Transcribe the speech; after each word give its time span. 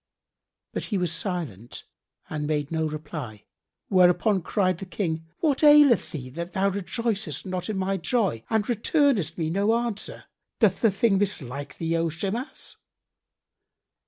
But 0.73 0.85
he 0.85 0.97
was 0.97 1.11
silent 1.13 1.83
and 2.27 2.47
made 2.47 2.71
no 2.71 2.87
reply, 2.87 3.43
whereupon 3.87 4.41
cried 4.41 4.79
the 4.79 4.85
King, 4.87 5.27
"What 5.41 5.63
aileth 5.63 6.09
thee 6.11 6.31
that 6.31 6.53
thou 6.53 6.69
rejoicest 6.69 7.45
not 7.45 7.69
in 7.69 7.77
my 7.77 7.97
joy 7.97 8.43
and 8.49 8.67
returnest 8.67 9.37
me 9.37 9.51
no 9.51 9.75
answer? 9.77 10.23
Doth 10.59 10.81
the 10.81 10.89
thing 10.89 11.19
mislike 11.19 11.77
thee, 11.77 11.95
O 11.97 12.09
Shimas?" 12.09 12.77